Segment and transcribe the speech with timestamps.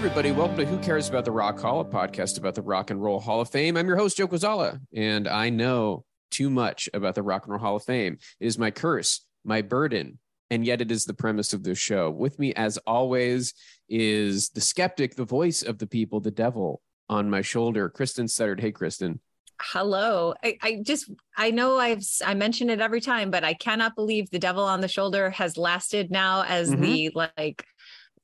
[0.00, 0.32] Everybody.
[0.32, 3.20] Welcome to Who Cares About the Rock Hall, a podcast about the Rock and Roll
[3.20, 3.76] Hall of Fame.
[3.76, 7.60] I'm your host, Joe Quazala, and I know too much about the Rock and Roll
[7.60, 8.16] Hall of Fame.
[8.40, 10.18] It is my curse, my burden,
[10.50, 12.10] and yet it is the premise of this show.
[12.10, 13.52] With me, as always,
[13.90, 18.60] is the skeptic, the voice of the people, the devil on my shoulder, Kristen Suttard.
[18.60, 19.20] Hey, Kristen.
[19.62, 23.94] hello I, I just i know i've i mention it every time but i cannot
[23.94, 26.80] believe the devil on the shoulder has lasted now as Mhm.
[26.80, 27.66] the like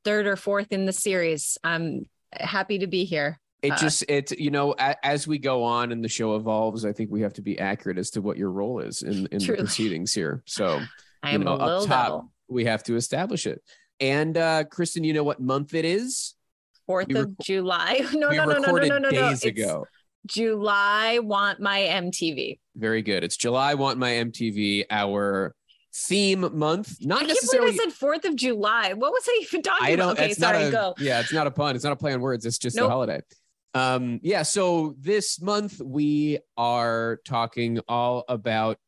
[0.07, 4.39] third or fourth in the series i'm happy to be here It Uh, just, it,
[4.39, 7.33] you know, a, as we go on and the show evolves, I think we have
[7.35, 10.43] to be accurate as to what your role is in, in the proceedings here.
[10.47, 10.81] So,
[11.23, 13.63] i you am know, a little up top, we have to establish it.
[13.99, 16.35] And uh Kristen, you know what month it is?
[16.87, 19.59] fourth we of reco- july no no no no no no no no days It's
[19.59, 19.87] ago.
[20.27, 23.25] july want my mtv Very good.
[23.25, 25.55] It's July Want My MTV, our
[25.97, 26.99] theme month.
[27.01, 27.73] Not i necessarily.
[27.73, 30.13] i said fourth of july what was i even talking I don't.
[30.13, 31.75] about okay sorry a, go Yeah, it's not a pun.
[31.75, 32.45] It's not a play on words.
[32.45, 33.21] It's just a holiday.
[33.75, 34.43] Um, yeah.
[34.43, 38.79] So this month we are talking all about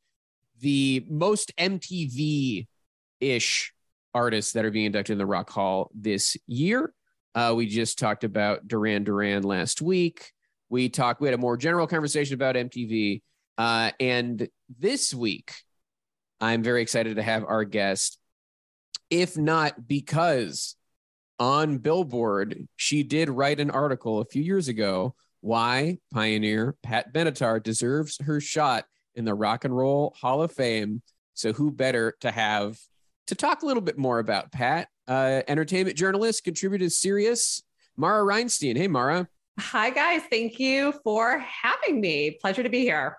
[0.61, 2.67] the most MTV
[3.21, 3.75] ish
[4.15, 6.93] artists that are being inducted in the Rock Hall this year.
[7.35, 10.33] Uh, we just talked about Duran Duran last week.
[10.71, 11.21] We talked.
[11.21, 13.23] We had a more general conversation about MTV,
[13.57, 14.49] uh, and
[14.79, 15.55] this week
[16.41, 18.19] I'm very excited to have our guest.
[19.11, 20.77] If not because
[21.39, 27.63] on Billboard, she did write an article a few years ago why pioneer Pat Benatar
[27.63, 28.85] deserves her shot
[29.15, 31.03] in the Rock and Roll Hall of Fame.
[31.35, 32.79] So, who better to have
[33.29, 34.89] to talk a little bit more about Pat?
[35.07, 37.63] Uh, entertainment journalist, contributor to Sirius,
[37.97, 38.77] Mara Reinstein.
[38.77, 39.29] Hey, Mara.
[39.59, 40.23] Hi, guys.
[40.31, 42.33] Thank you for having me.
[42.41, 43.17] Pleasure to be here.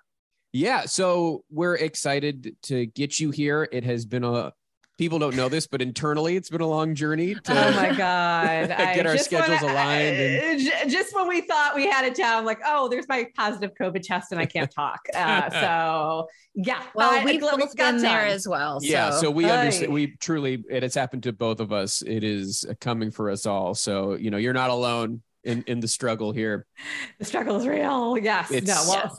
[0.52, 3.68] Yeah, so we're excited to get you here.
[3.72, 4.54] It has been a
[4.98, 8.68] people don't know this, but internally, it's been a long journey to oh my God.
[8.70, 12.44] Get our just schedules wanna- aligned and- just when we thought we had it down,
[12.46, 15.00] like, oh, there's my positive COVID test and I can't talk.
[15.16, 16.82] Uh, so, yeah.
[16.96, 18.32] well we've glad we both got been there done.
[18.34, 22.02] as well yeah so we understand we truly it has happened to both of us
[22.02, 25.88] it is coming for us all so you know you're not alone in in the
[25.88, 26.66] struggle here
[27.20, 28.18] The struggle is real.
[28.18, 28.52] Yes.
[28.52, 28.92] It's- no.
[28.92, 29.18] Well, yes.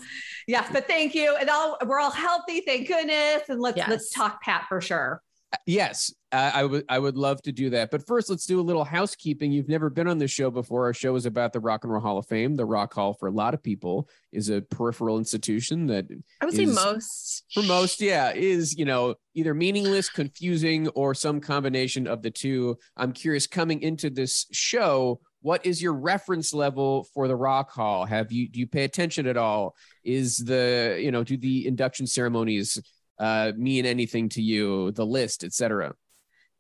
[0.50, 1.36] Yes, but thank you.
[1.40, 2.60] And all we're all healthy.
[2.62, 3.42] Thank goodness.
[3.48, 3.88] And let's Yes.
[3.88, 5.22] let's talk Pat for sure.
[5.66, 8.62] yes uh, i would i would love to do that but first let's do a
[8.62, 11.82] little housekeeping you've never been on this show before our show is about the rock
[11.82, 14.62] and roll hall of fame the rock hall for a lot of people is a
[14.62, 16.06] peripheral institution that
[16.40, 21.40] i would say most for most yeah is you know either meaningless confusing or some
[21.40, 27.06] combination of the two i'm curious coming into this show what is your reference level
[27.14, 29.74] for the rock hall have you do you pay attention at all
[30.04, 32.78] is the you know do the induction ceremonies
[33.18, 35.92] uh mean anything to you the list etc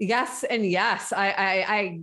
[0.00, 1.12] Yes and yes.
[1.12, 2.00] I I I,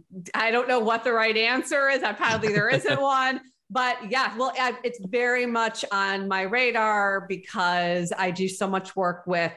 [0.47, 2.03] I don't know what the right answer is.
[2.03, 3.41] I probably there isn't one.
[3.69, 8.95] But yeah, well, I, it's very much on my radar because I do so much
[8.95, 9.51] work with,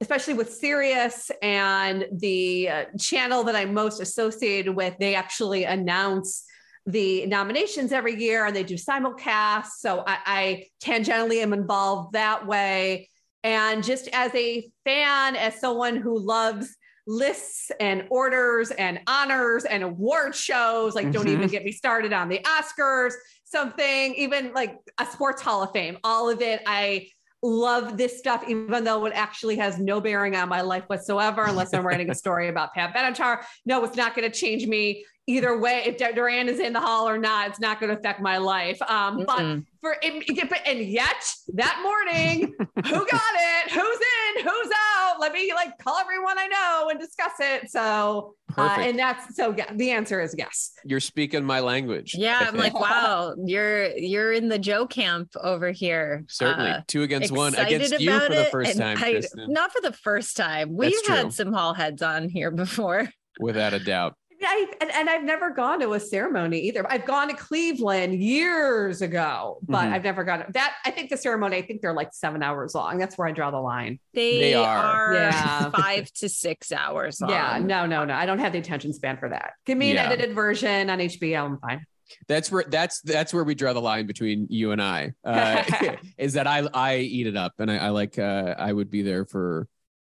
[0.00, 4.94] especially with Sirius and the uh, channel that I'm most associated with.
[4.98, 6.44] They actually announce
[6.86, 9.78] the nominations every year and they do simulcasts.
[9.78, 13.08] So I, I tangentially am involved that way.
[13.42, 16.74] And just as a fan, as someone who loves
[17.06, 20.94] lists and orders and honors and award shows.
[20.94, 21.32] Like, don't Mhm.
[21.32, 23.12] even get me started on the Oscars,
[23.44, 26.62] something, even like a sports hall of fame, all of it.
[26.66, 27.08] I
[27.44, 31.74] love this stuff, even though it actually has no bearing on my life whatsoever, unless
[31.74, 33.44] I'm writing a story about Pat Benatar.
[33.66, 35.82] No, it's not going to change me either way.
[35.86, 38.80] If Duran is in the hall or not, it's not going to affect my life.
[38.82, 43.72] Um, but for and yet that morning, who got it?
[43.72, 43.98] Who's
[44.36, 44.44] in?
[44.44, 44.93] Who's out?
[45.20, 47.70] Let me like call everyone I know and discuss it.
[47.70, 48.88] So, uh, Perfect.
[48.90, 50.72] and that's so yeah, the answer is yes.
[50.84, 52.14] You're speaking my language.
[52.16, 56.24] Yeah, I I'm like, wow, you're you're in the Joe camp over here.
[56.28, 59.72] certainly Uh, two against one excited against you about for the first time, I- not
[59.72, 60.74] for the first time.
[60.76, 63.08] We've had some hall heads on here before.
[63.40, 64.14] without a doubt.
[64.46, 66.84] I, and, and I've never gone to a ceremony either.
[66.90, 69.92] I've gone to Cleveland years ago, but Mhm.
[69.92, 70.74] I've never gone to that.
[70.84, 72.98] I think the ceremony, I think they're like seven hours long.
[72.98, 73.98] That's where I draw the line.
[74.14, 74.76] They, They are.
[75.10, 75.70] are, Yeah.
[75.76, 77.30] five to six hours long.
[77.30, 78.14] Yeah, no, no, no.
[78.14, 79.52] I don't have the attention span for that.
[79.66, 80.10] Give me an Yeah.
[80.10, 81.44] edited version on HBO.
[81.44, 81.84] I'm fine.
[82.28, 85.12] That's where that's that's where we draw the line between you and I.
[85.24, 85.64] Uh,
[86.18, 89.02] is that I I eat it up and I, I like uh, I would be
[89.02, 89.66] there for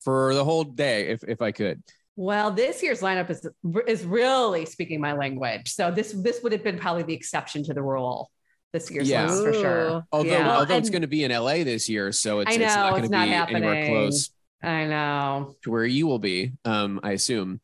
[0.02, 1.82] for the whole day if if I could.
[2.20, 3.48] Well, this year's lineup is
[3.86, 5.72] is really speaking my language.
[5.72, 8.30] So this this would have been probably the exception to the rule
[8.74, 9.24] this year's Yeah.
[9.24, 9.88] list for sure.
[9.90, 10.02] Ooh.
[10.12, 10.58] Although Yeah.
[10.58, 13.02] although it's going to be in LA this year, so it's, I it's not going
[13.04, 14.28] to be not anywhere close
[14.62, 15.54] I know.
[15.62, 16.52] to where you will be.
[16.66, 17.62] Um, I assume.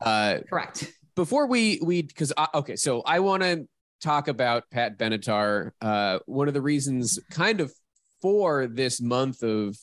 [0.00, 0.92] Uh, Correct.
[1.14, 3.68] before we we because okay so i want to
[4.00, 7.72] talk about pat benatar uh one of the reasons kind of
[8.20, 9.76] for this month of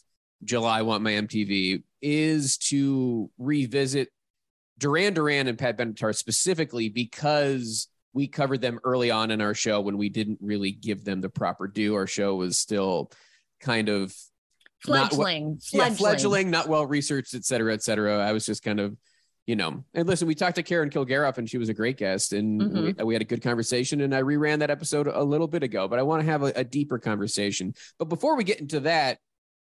[0.43, 4.09] july want my mtv is to revisit
[4.77, 9.81] duran duran and pat benatar specifically because we covered them early on in our show
[9.81, 13.11] when we didn't really give them the proper due our show was still
[13.59, 14.13] kind of
[14.87, 15.59] not Fledgling.
[15.71, 15.97] yeah, Fledgling.
[15.97, 18.17] fledgling, not well researched, et cetera, et cetera.
[18.19, 18.95] I was just kind of,
[19.45, 22.33] you know, and listen, we talked to Karen Kilgariff and she was a great guest
[22.33, 23.05] and we, mm-hmm.
[23.05, 24.01] we had a good conversation.
[24.01, 26.53] And I reran that episode a little bit ago, but I want to have a,
[26.55, 27.73] a deeper conversation.
[27.97, 29.17] But before we get into that,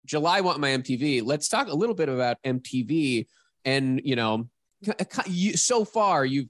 [0.07, 1.23] July want my MTV.
[1.25, 3.27] Let's talk a little bit about MTV
[3.65, 4.49] and, you know,
[4.85, 6.49] c- c- you, so far you've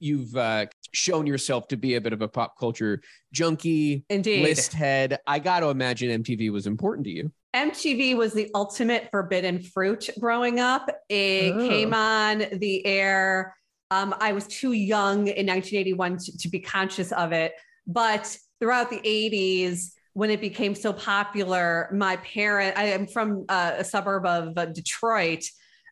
[0.00, 3.00] you've uh, shown yourself to be a bit of a pop culture
[3.32, 4.42] junkie, Indeed.
[4.42, 5.18] list head.
[5.26, 7.30] I got to imagine MTV was important to you.
[7.54, 10.90] MTV was the ultimate forbidden fruit growing up.
[11.08, 11.68] It Oh.
[11.68, 13.54] came on the air.
[13.90, 17.52] Um, I was too young in 1981 to, to be conscious of it.
[17.86, 23.72] But throughout the 80s, when it became so popular, my parent, I am from uh,
[23.76, 25.44] a suburb of uh, Detroit.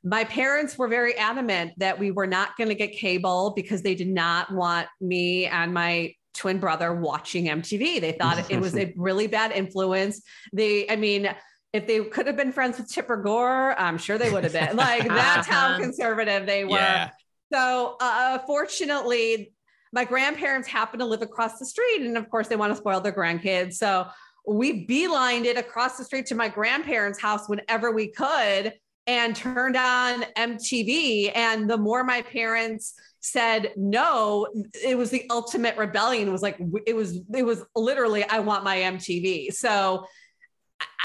[0.02, 3.94] My parents were very adamant that we were not going to get cable because they
[3.94, 8.00] did not want me and my twin brother watching MTV.
[8.00, 10.22] They thought it was a really bad influence.
[10.54, 11.28] They, I mean,
[11.74, 14.74] if they could have been friends with Tipper Gore, I'm sure they would have been.
[14.74, 17.10] Like that's how conservative they were.
[17.52, 19.53] So, uh, fortunately,
[19.94, 23.00] my grandparents happen to live across the street, and of course, they want to spoil
[23.00, 23.74] their grandkids.
[23.74, 24.06] So
[24.46, 28.74] we beelined it across the street to my grandparents' house whenever we could,
[29.06, 31.30] and turned on MTV.
[31.34, 34.48] And the more my parents said no,
[34.84, 36.28] it was the ultimate rebellion.
[36.28, 39.52] It was like it was it was literally I want my MTV.
[39.54, 40.06] So.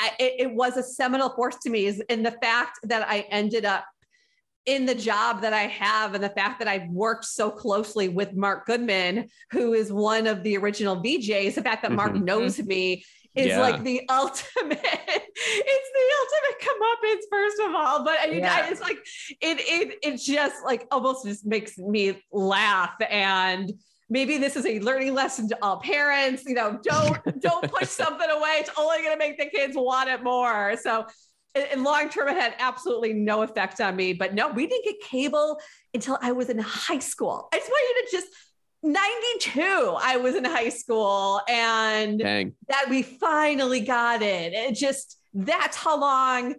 [0.01, 3.19] I, it, it was a seminal force to me is in the fact that I
[3.29, 3.85] ended up
[4.65, 8.33] in the job that I have and the fact that I've worked so closely with
[8.35, 12.23] Mark Goodman, who is one of the original VJs, the fact that Mark Mhm.
[12.23, 13.03] knows me
[13.35, 13.61] is Yeah.
[13.61, 18.03] like the ultimate, it's the ultimate comeuppance, first of all.
[18.03, 18.63] But I mean, Yeah.
[18.65, 18.97] I, it's like,
[19.41, 22.93] it, it, it just like almost just makes me laugh.
[23.09, 23.71] And
[24.09, 28.29] maybe this is a learning lesson to all parents, you know, don't, don't push something
[28.29, 28.57] away.
[28.57, 30.75] It's only going to make the kids want it more.
[30.81, 31.05] So
[31.55, 34.13] in, long term, it had absolutely no effect on me.
[34.13, 35.59] But no, we didn't get cable
[35.93, 37.49] until I was in high school.
[37.53, 38.27] I just want you to just
[38.81, 39.61] 92,
[40.01, 42.53] I was in high school and Dang.
[42.69, 44.53] that we finally got it.
[44.53, 46.55] It just, that's how long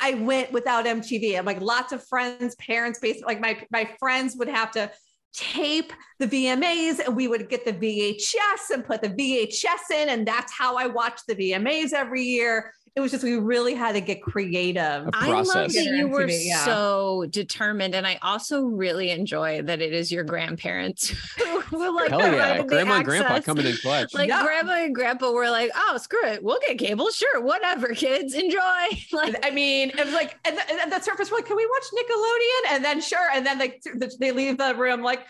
[0.00, 1.36] I went without MTV.
[1.36, 4.90] I'm like lots of friends, parents, basically like my, my friends would have to
[5.34, 10.10] tape the VMAs and we would get the VHS and put the VHS in.
[10.10, 12.72] And that's how I watched the VMAs every year.
[12.98, 15.08] It was just, we really had to get creative.
[15.12, 16.64] I love that you were MTV, yeah.
[16.64, 22.10] so determined, and I also really enjoy that it is your grandparents who will like
[22.10, 22.60] Hell yeah.
[22.64, 24.12] Grandma and grandpa coming in clutch.
[24.14, 24.42] Like Yeah.
[24.42, 28.58] grandma and grandpa were like, "Oh, screw it, we'll get cable, sure, whatever, kids, enjoy."
[29.12, 31.66] Like, I mean, it was like, and the, and the surface were like, can we
[31.66, 32.74] watch Nickelodeon?
[32.74, 33.28] And then sure.
[33.32, 33.80] And then they,
[34.18, 35.24] they leave the room like,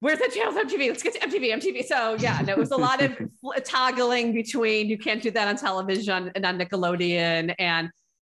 [0.00, 0.88] where's the channels MTV?
[0.88, 1.84] Let's get to MTV, MTV.
[1.84, 3.16] So yeah, no, it was a lot of
[3.64, 7.90] toggling between, you can't do that on television and on Nickelodeon and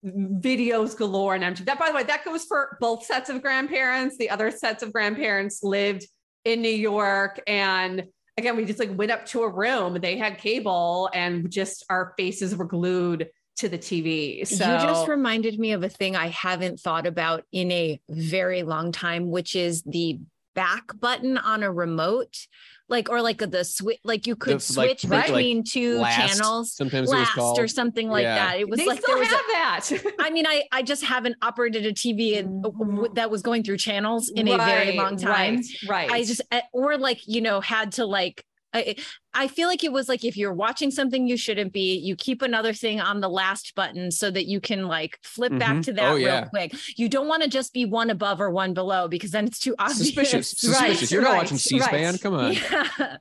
[0.05, 1.65] videos galore on MTV.
[1.65, 4.17] That, by the way, that goes for both sets of grandparents.
[4.17, 6.07] The other sets of grandparents lived
[6.45, 8.05] in New York and
[8.37, 10.01] again, we just like went up to a room.
[10.01, 14.47] They had cable, and just our faces were glued to the TV.
[14.47, 18.65] So you just reminded me of a thing I haven't thought about in a very
[18.65, 20.19] long time, which is the
[20.55, 22.35] back button on a remote
[22.89, 26.75] like or like the switch like you could The, switch like, between two Last, channels
[26.75, 27.59] Sometimes it was last called.
[27.59, 28.35] or something like Yeah.
[28.35, 30.15] that it was they like still there was a, that.
[30.21, 32.63] I mean, I I just haven't operated a TV in,
[33.15, 35.57] that was going through channels in a very long time.
[35.57, 35.65] Right.
[35.89, 36.11] right.
[36.11, 38.45] I just eh, or like you know had to like
[38.75, 38.97] I,
[39.33, 42.43] I feel like it was like if you're watching something you shouldn't be, you keep
[42.43, 45.85] another thing on the last button so that you can like flip back Mhm.
[45.85, 46.45] to that Oh, real yeah.
[46.47, 46.75] quick.
[46.97, 49.75] You don't want to just be one above or one below because then it's too
[49.79, 49.99] obvious.
[50.09, 50.65] Suspicious.
[50.65, 51.13] Right, Suspicious.
[51.13, 52.13] You're not right, watching C-SPAN.
[52.13, 52.21] right.
[52.21, 52.53] Come on.
[52.63, 53.17] Yeah.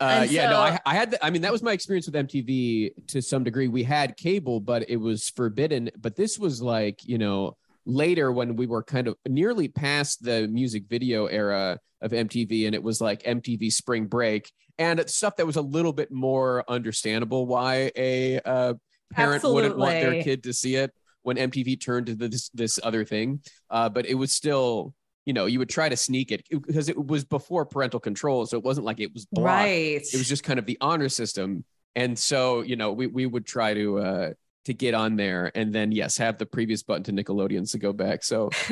[0.00, 3.06] Uh, yeah, no, I, I had, the, I mean, that was my experience with MTV
[3.08, 3.68] to some degree.
[3.68, 5.90] We had cable, but it was forbidden.
[5.98, 7.56] But this was like, you know,
[7.88, 12.74] later when we were kind of nearly past the music video era of MTV, and
[12.74, 17.46] it was like MTV Spring Break and stuff that was a little bit more understandable
[17.46, 18.74] why a uh,
[19.12, 20.92] parent wouldn't want their kid to see it
[21.22, 23.40] when MTV turned to this this other thing.
[23.70, 24.94] Uh, but it was still.
[25.26, 28.56] You know, you would try to sneak it because it was before parental control, so
[28.56, 30.00] it wasn't like it was blocked right.
[30.00, 31.64] it was just kind of the honor system
[31.98, 34.30] and so you know we, we would try to uh
[34.64, 37.92] to get on there and then yes have the previous button to nickelodeons to go
[37.92, 38.50] back so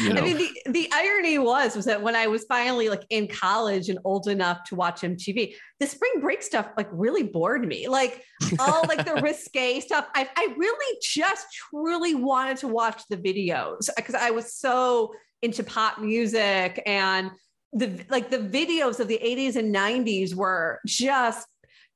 [0.00, 3.04] you know I mean, the, the irony was was that when I was finally like
[3.10, 7.66] in college and old enough to watch MTV, the spring break stuff like really bored
[7.66, 7.88] me.
[7.88, 8.24] Like
[8.58, 10.06] all like the risque stuff.
[10.14, 15.62] I, I really just truly wanted to watch the videos because I was so into
[15.62, 17.30] pop music and
[17.72, 21.46] the like the videos of the 80s and 90s were just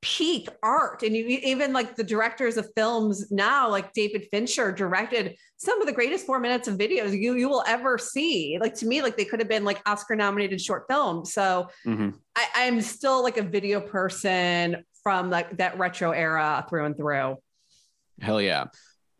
[0.02, 1.04] peak art.
[1.04, 5.86] And you even like the directors of films now like david fincher directed some of
[5.86, 8.58] the greatest four minutes of videos you you will ever see.
[8.60, 11.32] Like to me like they could have been like oscar nominated short films.
[11.32, 12.14] So mhm.
[12.36, 17.36] I, i'm still like a video person from like that retro era through and through.
[18.20, 18.66] Hell yeah.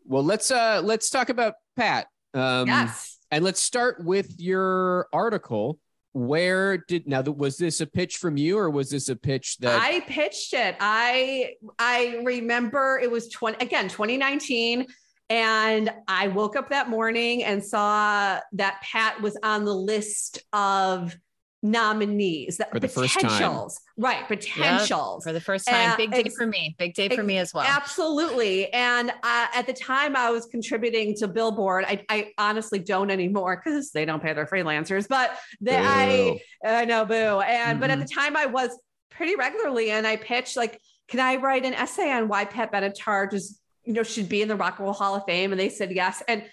[0.05, 2.07] Well let's uh let's talk about pat.
[2.33, 3.19] Um yes.
[3.31, 5.79] and let's start with your article
[6.13, 9.81] where did now was this a pitch from you or was this a pitch that
[9.81, 10.75] I pitched it.
[10.79, 14.85] I I remember it was 20 again 2019
[15.29, 21.15] and I woke up that morning and saw that Pat was on the list of
[21.63, 23.23] nominees that For the first time.
[23.23, 23.79] potentials.
[23.97, 25.23] Right, potentials.
[25.23, 25.91] for the first time.
[25.91, 26.75] Uh, big day for me.
[26.77, 27.63] Big day for me as well.
[27.65, 28.71] Absolutely.
[28.73, 31.85] And uh, at the time I was contributing to Billboard.
[31.87, 36.85] I, I honestly don't anymore because they don't pay their freelancers, but they, I, I
[36.85, 37.39] know, boo.
[37.39, 38.77] And, but at the time I was
[39.09, 43.31] pretty regularly and I pitched like, can I write an essay on why Pat Benatar
[43.31, 45.51] just, you know, should be in the Rock and Roll Hall of Fame?
[45.51, 46.21] And they said yes.
[46.27, 46.43] And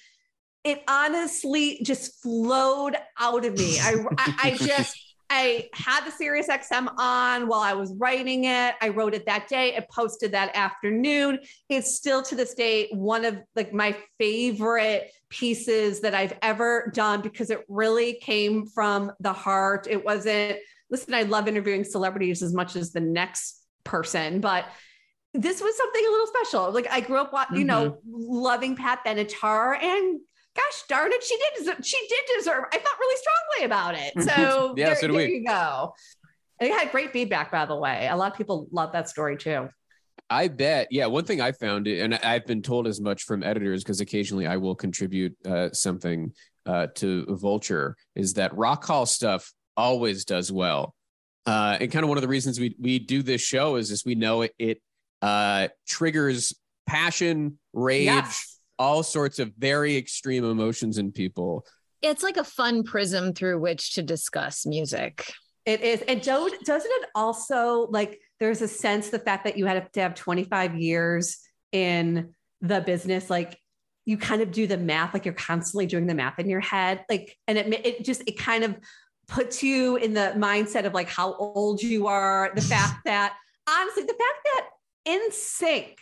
[0.64, 3.78] it honestly just flowed out of me.
[3.78, 4.96] I, I, I just,
[5.30, 8.74] I had the Sirius XM on while I was writing it.
[8.80, 9.74] I wrote it that day.
[9.74, 11.38] It posted that afternoon.
[11.68, 17.22] It's still to this day one of like my favorite pieces that I've ever done
[17.22, 19.86] because it really came from the heart.
[19.88, 20.58] It wasn't,
[20.90, 24.66] listen, I love interviewing celebrities as much as the next person, but
[25.32, 26.72] this was something a little special.
[26.72, 27.98] Like I grew up, you know, mm-hmm.
[28.04, 30.20] loving Pat Benatar and
[30.56, 32.64] gosh darn it, she did deserve, she did deserve.
[32.72, 34.12] I felt really strongly about it.
[34.30, 35.94] So Yeah, there, so there you go.
[36.60, 38.08] And it had great feedback, by the way.
[38.10, 39.68] A lot of people love that story too.
[40.28, 40.88] I bet.
[40.90, 41.06] Yeah.
[41.06, 44.58] One thing I found, and I've been told as much from editors, because occasionally I
[44.58, 46.32] will contribute uh, something
[46.66, 50.94] uh, to Vulture, is that Rock Hall stuff always does well.
[51.46, 54.06] Uh, and kind of one of the reasons we, we do this show is just
[54.06, 54.82] we know it, it
[55.22, 56.54] uh, triggers
[56.86, 58.59] passion, rage, Yes.
[58.80, 61.66] All sorts of very extreme emotions in people.
[62.02, 65.30] it's like a fun prism through which to discuss music.
[65.66, 66.00] It is.
[66.08, 70.00] And don't, doesn't it also like there's a sense the fact that you had to
[70.00, 71.38] have 25 years
[71.72, 73.58] in the business, like
[74.06, 77.04] you kind of do the math, like you're constantly doing the math in your head.
[77.10, 78.78] Like, and it, it just, it kind of
[79.28, 82.50] puts you in the mindset of like how old you are.
[82.54, 83.36] The fact that,
[83.68, 84.68] honestly, the fact that
[85.04, 85.98] in sync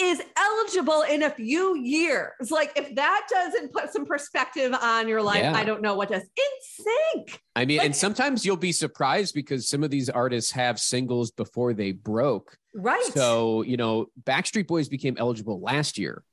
[0.00, 2.50] is eligible in a few years.
[2.50, 5.54] Like, if that doesn't put some perspective on your life, Yeah.
[5.54, 6.22] I don't know what does.
[6.22, 6.84] In
[7.14, 7.40] sync.
[7.54, 11.30] I mean, Like- and sometimes you'll be surprised because some of these artists have singles
[11.30, 12.56] before they broke.
[12.74, 13.04] Right.
[13.14, 16.24] So, you know, Backstreet Boys became eligible last year.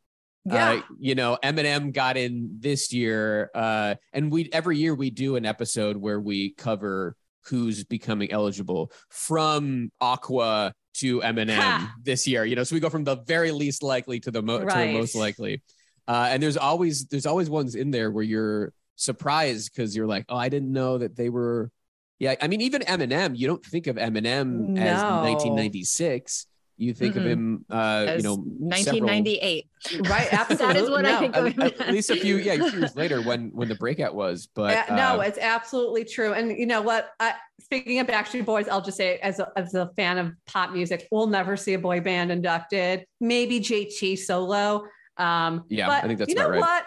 [0.45, 0.71] yeah.
[0.71, 5.35] Uh, you know, Eminem got in this year, uh, and we every year we do
[5.35, 7.15] an episode where we cover
[7.45, 11.93] who's becoming eligible from Aqua to Eminem Ha.
[12.03, 12.45] this year.
[12.45, 14.93] You know, so we go from the very least likely to the, mo- to the
[14.93, 15.61] most likely.
[16.07, 20.25] Uh, and there's always there's always ones in there where you're surprised because you're like,
[20.29, 21.71] oh, I didn't know that they were.
[22.19, 26.45] Yeah, I mean, even Eminem, you don't think of Eminem as 1996.
[26.81, 27.27] You think of Mhm.
[27.27, 29.67] him, uh, you know, 1998.
[29.99, 30.33] Right.
[30.33, 30.65] Absolutely.
[30.73, 31.61] That is what I think of him.
[31.61, 34.47] at, at least a few, yeah, a few years later when when the breakout was.
[34.47, 36.33] But Yeah, no, uh, it's absolutely true.
[36.33, 37.11] And you know what?
[37.19, 40.71] I, speaking of Backstreet Boys, I'll just say, as a, as a fan of pop
[40.71, 43.05] music, we'll never see a boy band inducted.
[43.19, 44.83] Maybe JT solo.
[45.17, 46.59] Um, Yeah, but I think that's you know right.
[46.59, 46.85] what?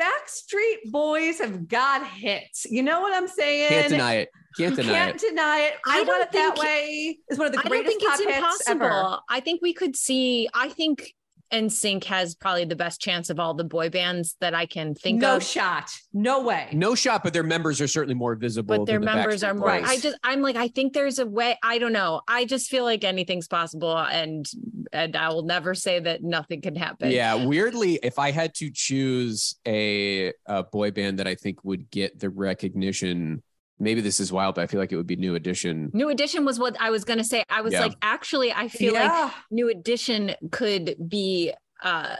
[0.00, 2.64] Backstreet Boys have got hits.
[2.70, 3.68] You know what I'm saying?
[3.68, 4.28] can't deny it.
[4.56, 5.28] Can't deny can't it.
[5.28, 5.74] deny it.
[5.86, 7.18] I I, want don't it that think- way.
[7.30, 8.84] Is one of the I don't think it's pop hits ever.
[8.84, 9.20] impossible.
[9.28, 10.48] I think we could see.
[10.54, 11.14] I think
[11.52, 15.20] NSYNC has probably the best chance of all the boy bands that I can think
[15.20, 15.34] no of.
[15.34, 15.90] No shot.
[16.12, 16.68] No way.
[16.72, 18.78] No shot, but their members are certainly more visible.
[18.78, 19.68] but their the members Backstreet are more.
[19.80, 19.84] Boys.
[19.88, 21.58] I just, I'm like, I think there's a way.
[21.62, 22.20] I don't know.
[22.28, 24.46] I just feel like anything's possible, and
[24.92, 27.10] and I will never say that nothing can happen.
[27.10, 31.90] Yeah, weirdly, if I had to choose a, a boy band that I think would
[31.90, 33.42] get the recognition,
[33.78, 35.90] maybe this is wild, but I feel like it would be New Edition.
[35.92, 37.44] New Edition was what I was gonna say.
[37.48, 37.82] I was Yeah.
[37.82, 39.32] like, actually, I feel like.
[39.50, 41.52] New Edition could be.
[41.82, 42.16] uh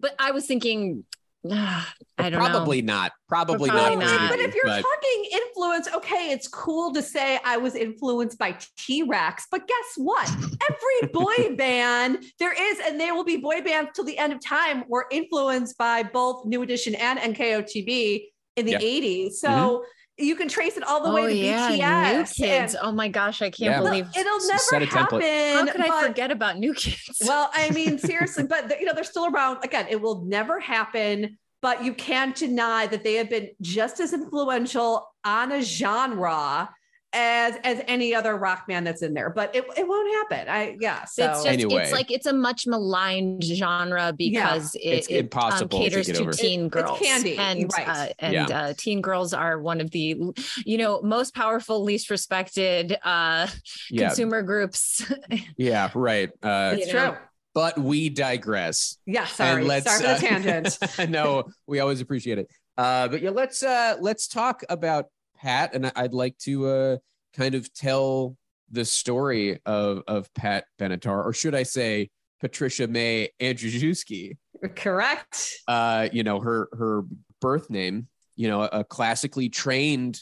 [0.00, 1.04] But I was thinking,
[1.50, 1.84] I
[2.30, 2.94] don't Probably know.
[2.94, 3.12] not.
[3.28, 4.20] Probably, Probably not.
[4.20, 4.30] not.
[4.30, 8.56] But if you're but- talking influence, okay, it's cool to say I was influenced by
[8.78, 10.28] T Rex, but guess what?
[10.30, 14.44] Every boy band there is, and there will be boy bands till the end of
[14.44, 18.24] time, were influenced by both New Edition and NKOTB
[18.56, 18.78] in the Yeah.
[18.78, 19.32] 80s.
[19.32, 19.84] So Mm-hmm.
[20.22, 22.38] You can trace it all the oh way to yeah, BTS.
[22.38, 22.74] New Kids.
[22.74, 23.80] and- Oh my gosh, I can't Yeah.
[23.80, 24.06] believe.
[24.16, 25.22] It'll Set never a template.
[25.22, 25.66] happen.
[25.66, 27.20] How could I forget about New Kids?
[27.26, 29.58] well, I mean, seriously, but you know, they're still around.
[29.64, 34.12] Again, it will never happen, but you can't deny that they have been just as
[34.12, 36.70] influential on a genre
[37.14, 39.30] as as any other rock man that's in there.
[39.30, 40.48] But it, it won't happen.
[40.48, 41.04] I yeah.
[41.04, 41.82] So it's just Anyway.
[41.82, 46.06] it's like it's a much maligned genre because It's it, it, um, impossible to caters
[46.06, 47.88] get to teen It- it's girls candy, and right.
[47.88, 48.46] uh, and Yeah.
[48.46, 50.16] uh, teen girls are one of the
[50.64, 53.46] you know most powerful least respected uh
[53.90, 55.04] yeah, consumer groups
[55.56, 56.30] yeah, right.
[56.42, 57.10] Uh, it's you know.
[57.10, 57.18] true.
[57.54, 58.96] but we digress.
[59.06, 59.60] Yeah, sorry.
[59.60, 60.78] And let's, sorry for the uh, tangent.
[61.10, 62.48] no, we always appreciate it.
[62.78, 65.06] Uh, but yeah, let's uh, let's talk about
[65.42, 66.96] Pat, and I'd like to uh,
[67.36, 68.36] kind of tell
[68.70, 72.10] the story of of Pat Benatar, or should I say
[72.42, 74.36] Patricia May Andrzejewski.
[74.76, 75.54] Correct.
[75.66, 77.04] Uh, you know her her
[77.40, 78.08] birth name.
[78.34, 80.20] You know, a classically trained,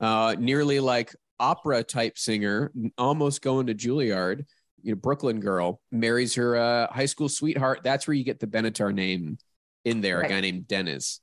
[0.00, 4.44] uh, nearly like opera type singer, almost going to Juilliard.
[4.82, 7.80] You know, Brooklyn girl marries her uh, high school sweetheart.
[7.82, 9.38] That's where you get the Benatar name
[9.84, 10.20] in there.
[10.20, 11.20] A guy named Dennis,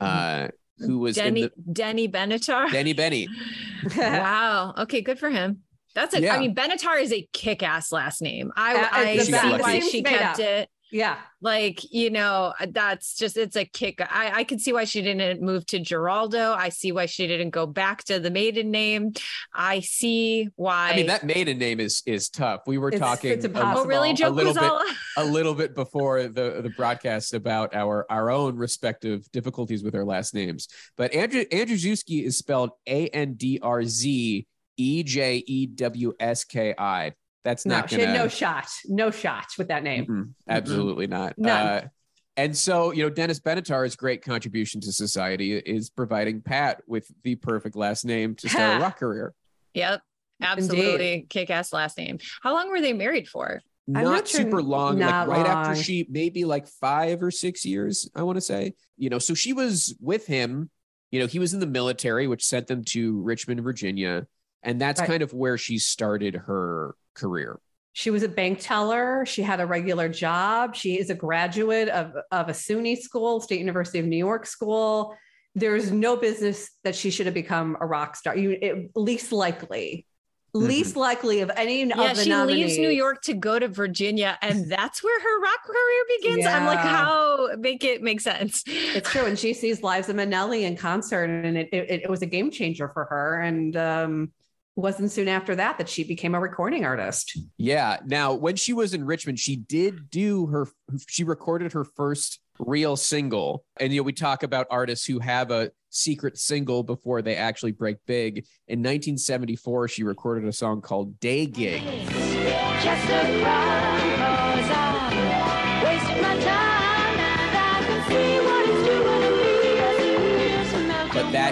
[0.00, 3.28] uh, who was Denny in Denny Benatar Denny Benny.
[3.96, 5.62] wow okay good for him
[5.94, 6.38] that's a I Yeah.
[6.40, 9.62] mean Benatar is a kick-ass last name I Uh, I see best.
[9.62, 10.46] why she kept up.
[10.46, 11.16] it yeah.
[11.40, 15.02] like you know uh, that's just it's a kick i i can see why she
[15.02, 19.12] didn't move to Giraldo i see why she didn't go back to the maiden name
[19.54, 22.60] i see why I mean, that maiden name is is tough.
[22.66, 23.80] We were It's- talking it's a- impossible.
[23.82, 28.30] oh really a little bit- a little bit before the the broadcast about our our
[28.30, 30.68] own respective difficulties with our last names.
[30.96, 36.44] But Andrew Andrzejewski is spelled A N D R Z E J E W S
[36.44, 37.12] K I.
[37.44, 38.66] That's not she gonna had no shot.
[38.86, 40.06] No shot with that name.
[40.06, 41.34] Mm-mm, absolutely not.
[41.38, 41.50] None.
[41.66, 41.88] Uh,
[42.36, 47.36] and so, you know, Dennis Benatar's great contribution to society is providing Pat with the
[47.36, 49.34] perfect last name to start a rock career.
[49.74, 50.00] yep
[50.42, 54.98] absolutely kick-ass last name how long were they married for not, not sure- super long
[54.98, 55.66] not like right long.
[55.66, 59.32] after she maybe like five or six years i want to say you know so
[59.32, 60.68] she was with him
[61.12, 64.26] you know he was in the military which sent them to richmond virginia
[64.64, 65.08] and that's Right.
[65.08, 67.58] kind of where she started her career
[67.92, 69.24] She was a bank teller.
[69.24, 70.74] She had a regular job.
[70.74, 75.16] She is a graduate of, of a SUNY school, State University of New York school.
[75.54, 78.36] There's no business that she should have become a rock star.
[78.36, 80.06] You it, least likely,
[80.52, 82.56] least likely of any yeah of the she nominees.
[82.56, 86.64] leaves new york to go to virginia and that's where her rock career begins i'm
[86.64, 88.62] like how make it make sense
[88.94, 92.26] It's true, and she sees Liza Minnelli in concert, and it, it, it was a
[92.26, 93.40] game changer for her.
[93.40, 94.32] And um,
[94.76, 97.38] wasn't soon after that that she became a recording artist.
[97.56, 97.98] yeah.
[98.06, 100.66] Now when she was in richmond she did do her
[101.08, 103.64] she recorded her first real single.
[103.78, 107.72] And you know we talk about artists who have a secret single before they actually
[107.72, 108.38] break big.
[108.68, 111.82] In 1974 she recorded a song called day gig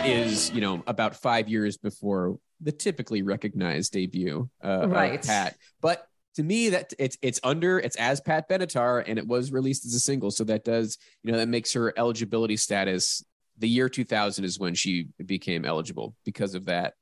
[0.03, 5.19] that is you know about five years before the typically recognized debut uh, Right.
[5.21, 9.27] of pat but to me that it's it's under it's as pat benatar and it
[9.27, 13.25] was released as a single so that does you know that makes her eligibility status
[13.59, 16.95] the year 2000 is when she became eligible because of that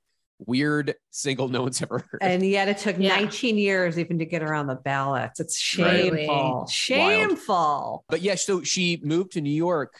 [0.46, 2.18] weird single no one's ever heard.
[2.22, 3.16] And yet it took Yeah.
[3.16, 5.38] 19 years even to get her on the ballots.
[5.38, 6.06] It's Right.
[6.12, 6.66] shameful.
[6.66, 8.04] Shameful.
[8.08, 9.94] But yeah, so she moved to New York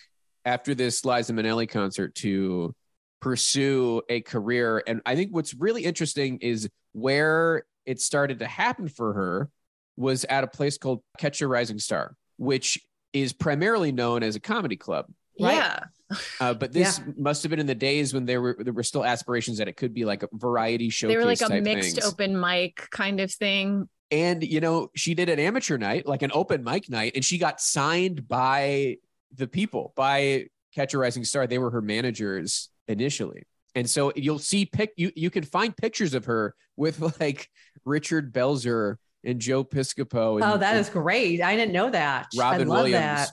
[0.47, 2.75] after this Liza Minnelli concert to
[3.21, 4.83] pursue a career.
[4.87, 9.51] And I think what's really interesting is where it started to happen for her
[9.97, 12.79] was at a place called Catch a Rising Star, which
[13.13, 15.07] is primarily known as a comedy club.
[15.39, 15.55] Right.
[15.55, 15.81] Yeah.
[16.41, 19.05] Uh, but this must have been in the days when there were there were still
[19.05, 21.09] aspirations that it could be like a variety show.
[21.09, 22.07] They were like a mixed things.
[22.07, 23.89] open mic kind of thing.
[24.11, 27.39] And you know, she did an amateur night, like an open mic night, and she
[27.39, 28.97] got signed by
[29.35, 31.47] the people, by Catch a Rising Star.
[31.47, 33.45] They were her managers initially.
[33.75, 37.49] And so you'll see pic you you can find pictures of her with like
[37.85, 41.41] Richard Belzer and Joe Piscopo and, Oh, that is great.
[41.41, 42.27] I didn't know that.
[42.37, 43.01] Robin I love Williams.
[43.01, 43.31] that.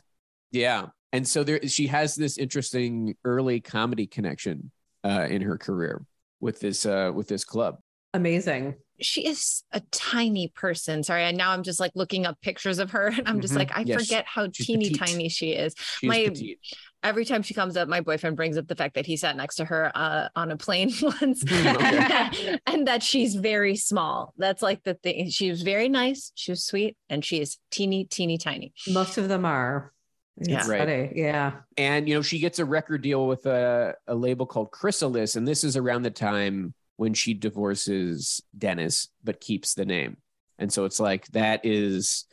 [0.51, 0.87] Yeah.
[1.11, 4.71] And so there she has this interesting early comedy connection
[5.03, 6.05] uh, in her career
[6.39, 7.79] with this uh, with this club.
[8.13, 8.75] Amazing.
[8.99, 11.03] She is a tiny person.
[11.03, 13.57] Sorry, and now I'm just like looking up pictures of her, and I'm just Mhm.
[13.57, 15.07] like, I Yes, forget how she's teeny petite.
[15.07, 15.73] tiny she is.
[15.99, 16.59] She's My- petite.
[17.03, 19.55] Every time she comes up, my boyfriend brings up the fact that he sat next
[19.57, 22.57] to her uh, on a plane once, Okay.
[22.65, 24.33] and that she's very small.
[24.37, 25.29] That's like the thing.
[25.29, 26.31] She was very nice.
[26.35, 28.73] She was sweet, and she is teeny, teeny, tiny.
[28.89, 29.93] Most of them are.
[30.41, 30.59] Yeah.
[30.59, 30.79] It's Right.
[30.79, 31.11] funny.
[31.15, 31.53] Yeah.
[31.77, 35.47] and you know she gets a record deal with a, a label called chrysalis and
[35.47, 40.17] this is around the time when she divorces dennis but keeps the name.
[40.59, 42.25] And so it's like that is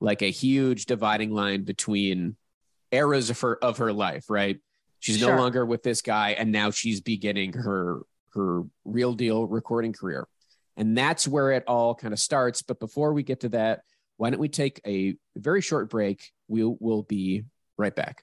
[0.00, 2.36] like a huge dividing line between
[2.90, 4.58] eras of her of her life right?
[5.00, 8.02] She's no longer with this guy and now she's beginning her
[8.34, 10.26] her real deal recording career.
[10.76, 12.62] And that's where it all kind of starts.
[12.62, 13.82] But before we get to that
[14.16, 16.30] why don't we take a very short break?
[16.46, 17.44] We will be
[17.76, 18.22] right back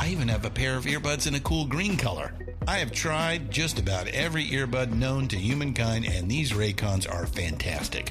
[0.00, 2.32] I even have a pair of earbuds in a cool green color.
[2.66, 8.10] I have tried just about every earbud known to humankind, and these Raycons are fantastic.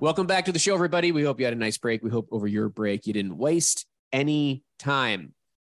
[0.00, 1.12] Welcome back to the show, everybody.
[1.12, 2.02] We hope you had a nice break.
[2.02, 3.84] We hope over your break you didn't waste
[4.14, 5.34] any time.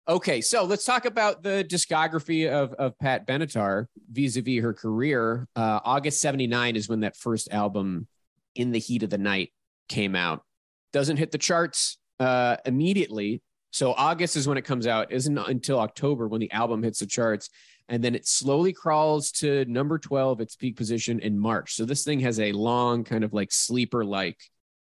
[0.07, 5.49] Okay, so let's talk about the discography of, of Pat Benatar vis-a-vis her career.
[5.57, 8.07] Uh, August 79 is when that first album,
[8.55, 9.51] In the Heat of the Night,
[9.89, 10.45] came out.
[10.93, 13.41] Doesn't hit the charts uh, immediately.
[13.71, 15.11] So August is when it comes out.
[15.11, 17.49] Isn't until October when the album hits the charts.
[17.89, 21.75] And then it slowly crawls to number 12, its peak position in March.
[21.75, 24.37] So this thing has a long kind of like sleeper like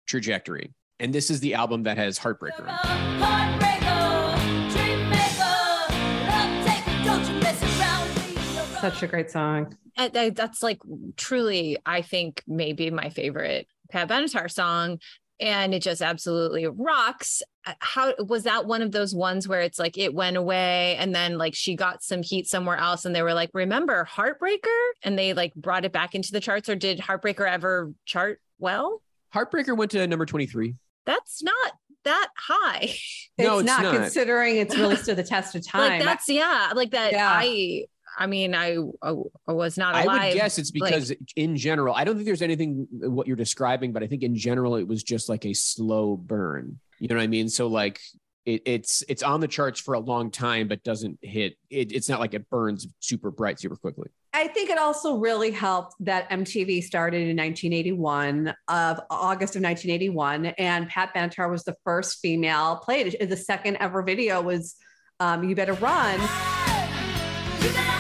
[0.07, 0.73] trajectory.
[0.99, 2.65] And this is the album that has Heartbreaker.
[8.81, 9.75] Such a great song.
[9.97, 10.79] I- I- that's like
[11.17, 14.99] truly, I think, maybe my favorite Pat Benatar song.
[15.39, 17.43] And it just absolutely rocks.
[17.65, 21.13] Uh, How was that one of those ones where it's like it went away and
[21.13, 24.89] then like she got some heat somewhere else and they were like, remember Heartbreaker?
[25.03, 29.01] And they like brought it back into the charts, or did Heartbreaker ever chart well?
[29.33, 30.75] Heartbreaker went to number 23.
[31.05, 31.73] That's not
[32.03, 32.93] that high.
[33.37, 33.95] No, it's, it's not, not.
[33.95, 35.99] considering it's really stood the test of time.
[35.99, 37.11] Like that's yeah, like that.
[37.11, 37.29] Yeah.
[37.31, 37.85] I
[38.17, 39.13] I mean, I, I
[39.47, 40.07] I was not alive.
[40.21, 43.35] I would guess it's like- because in general, I don't think there's anything what you're
[43.35, 46.79] describing, but I think in general it was just like a slow burn.
[46.99, 47.47] You know what I mean?
[47.47, 47.99] So like
[48.47, 51.57] it, it's it's on the charts for a long time, but doesn't hit.
[51.69, 54.09] It, it's not like it burns super bright super quickly.
[54.33, 60.47] I think it also really helped that MTV started in 1981 of August of 1981,
[60.57, 63.15] and Pat Benatar was the first female played.
[63.19, 64.75] The second ever video was
[65.19, 66.19] um, "You Better Run."
[67.59, 67.96] You better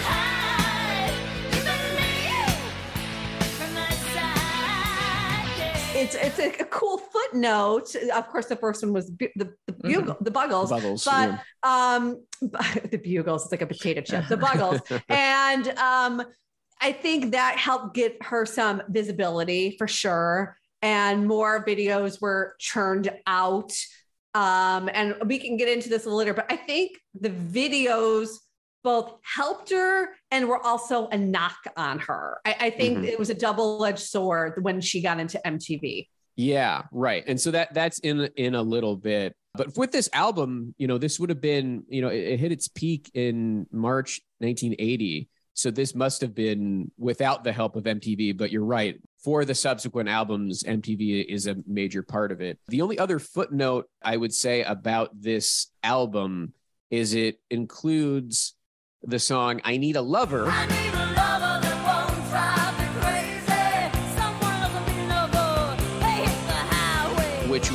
[6.27, 7.95] It's a, a cool footnote.
[8.13, 11.95] Of course, the first one was bu- the the, bugle, the Buggles, Buggles, but yeah.
[11.95, 13.43] um, the Bugles.
[13.43, 14.27] It's like a potato chip.
[14.27, 16.21] The Buggles, and um,
[16.81, 23.09] I think that helped get her some visibility for sure, and more videos were churned
[23.25, 23.71] out.
[24.33, 28.29] Um, and we can get into this a little later, but I think the videos
[28.83, 32.37] both helped her and were also a knock on her.
[32.45, 33.05] I, I think Mhm.
[33.07, 36.07] it was a double-edged sword when she got into MTV.
[36.37, 37.23] Yeah, right.
[37.27, 39.35] And so that that's in in a little bit.
[39.55, 42.51] But with this album, you know, this would have been, you know, it, it hit
[42.51, 45.29] its peak in March 1980.
[45.55, 49.01] So this must have been without the help of MTV, but you're right.
[49.23, 52.59] For the subsequent albums, MTV is a major part of it.
[52.67, 56.53] The only other footnote I would say about this album
[56.91, 58.53] is it includes
[59.01, 60.45] the song I Need a Lover.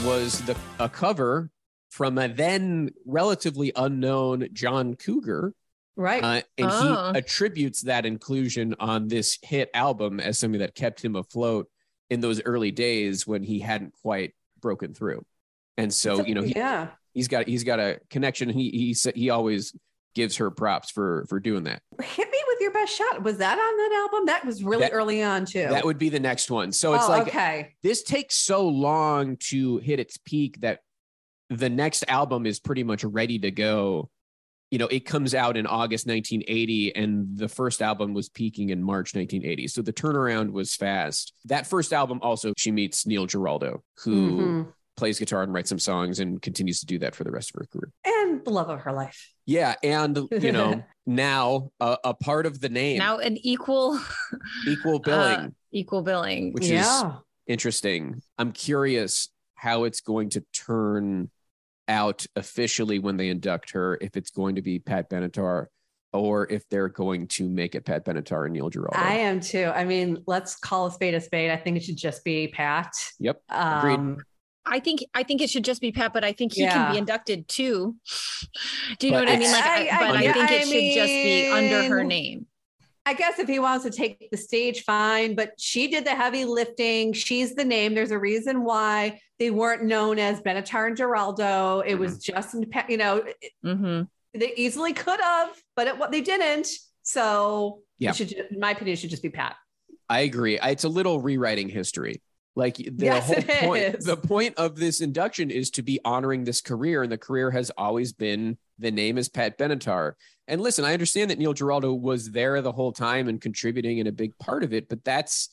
[0.05, 1.51] Was the a cover
[1.91, 5.55] from a then relatively unknown John Cougar.
[5.95, 6.23] Right.
[6.25, 7.13] Uh, and Oh.
[7.13, 11.69] he attributes that inclusion on this hit album as something that kept him afloat
[12.09, 15.25] in those early days when he hadn't quite broken through.
[15.77, 16.89] And so, you know, he, yeah.
[17.13, 18.49] he's got he's got a connection.
[18.49, 19.75] He he he always
[20.15, 21.83] gives her props for for doing that.
[22.03, 23.23] Hit me with your best shot.
[23.23, 24.27] Was that on that album?
[24.27, 25.67] That was really That- early on too.
[25.69, 26.73] That would be the next one.
[26.73, 27.75] So it's oh, like okay.
[27.83, 30.81] this takes so long to hit its peak that
[31.51, 34.11] the next album is pretty much ready to go.
[34.71, 38.83] You know, it comes out in August 1980, and the first album was peaking in
[38.83, 39.69] March 1980.
[39.69, 41.35] So the turnaround was fast.
[41.45, 44.73] That first album also, she meets Neil Giraldo, who Mhm.
[44.97, 47.61] Plays guitar and writes some songs and continues to do that for the rest of
[47.61, 47.93] her career.
[48.05, 49.31] And the love of her life.
[49.47, 49.75] Yeah.
[49.83, 53.99] And, you know, now a, a part of the name, Now an equal
[54.67, 56.53] equal billing, uh, equal billing.
[56.53, 56.87] which is
[57.47, 58.23] interesting.
[58.39, 61.31] I'm curious how it's going to turn
[61.89, 65.67] out officially when they induct her, if it's going to be Pat Benatar
[66.13, 68.99] or if they're going to make it Pat Benatar and Neil Giraldo.
[68.99, 69.71] I am too.
[69.75, 71.51] I mean, let's call a spade a spade.
[71.51, 72.93] I think it should just be Pat.
[73.19, 73.41] Yep.
[73.49, 73.95] Agreed.
[73.95, 74.19] Um,
[74.65, 76.73] I think I think it should just be Pat, but I think he Yeah.
[76.73, 77.97] can be inducted too.
[78.99, 79.51] Do you know what I mean?
[79.51, 82.47] Like, I, I- but I- I, think I it should just be under her name.
[83.05, 85.35] I guess if he wants to take the stage, fine.
[85.35, 87.13] But she did the heavy lifting.
[87.13, 87.95] She's the name.
[87.95, 91.81] There's a reason why they weren't known as Benatar and Giraldo.
[91.81, 92.55] It was just,
[92.89, 93.25] you know,
[93.63, 94.03] hmm
[94.35, 96.69] they easily could have, but it, what they didn't.
[97.03, 98.13] So Yeah.
[98.13, 99.57] should, in my opinion, it should just be Pat.
[100.09, 100.59] I agree.
[100.59, 102.23] I- It's a little rewriting history.
[102.55, 104.05] Like the Yes, whole point, is.
[104.05, 107.71] the point of this induction is to be honoring this career, and the career has
[107.79, 110.13] always been the name is Pat Benatar.
[110.49, 114.07] And listen, I understand that Neil Giraldo was there the whole time and contributing in
[114.07, 115.49] a big part of it, but that's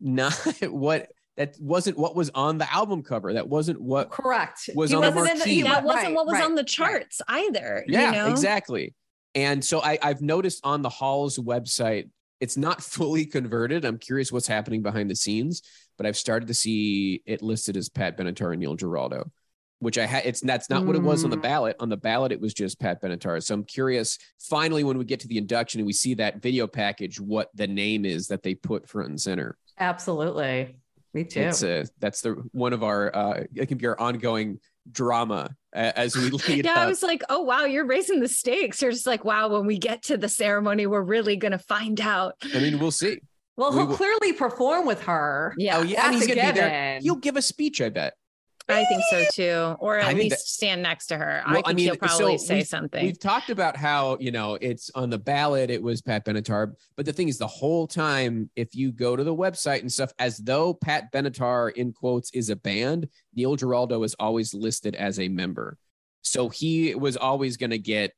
[0.00, 0.34] not
[0.68, 3.32] what that wasn't what was on the album cover.
[3.32, 4.68] That wasn't what Correct.
[4.74, 5.54] Was He on the wasn't in marquee.
[5.54, 6.66] he That wasn't right, what was right, on the right.
[6.68, 7.84] charts either.
[7.88, 8.30] Yeah, you know?
[8.30, 8.94] exactly.
[9.34, 12.10] And so I, I've noticed on the Hall's website,
[12.42, 13.84] it's not fully converted.
[13.84, 15.62] I'm curious what's happening behind the scenes,
[15.96, 19.30] but I've started to see it listed as Pat Benatar and Neil Giraldo,
[19.78, 20.26] which I had.
[20.26, 21.42] It's that's not what it was on the Mm.
[21.42, 21.76] ballot.
[21.78, 23.40] On the ballot, it was just Pat Benatar.
[23.42, 24.18] So I'm curious.
[24.40, 27.68] Finally, when we get to the induction and we see that video package, what the
[27.68, 29.56] name is that they put front and center.
[29.78, 30.76] Absolutely.
[31.14, 31.40] Me too.
[31.42, 34.58] It's uh that's the one of our uh, it can be our ongoing
[34.90, 36.78] drama as we lead Yeah, up.
[36.78, 38.82] I was like, oh wow, you're raising the stakes.
[38.82, 42.34] You're just like, wow, when we get to the ceremony, we're really gonna find out.
[42.54, 43.20] I mean, we'll see.
[43.56, 45.54] well, we he'll will- clearly perform with her.
[45.58, 46.98] Yeah, Oh yeah, and he's gonna be there.
[47.00, 48.14] He'll give a speech, I bet.
[48.72, 49.76] I think so too.
[49.80, 51.42] Or I at least that- stand next to her.
[51.46, 53.04] Well, I I think mean, he'll probably so say something.
[53.04, 55.70] We've talked about how you know it's on the ballot.
[55.70, 59.24] It was Pat Benatar, but the thing is, the whole time, if you go to
[59.24, 64.02] the website and stuff, as though Pat Benatar in quotes is a band, Neil Giraldo
[64.02, 65.78] is always listed as a member.
[66.22, 68.12] So he was always going to get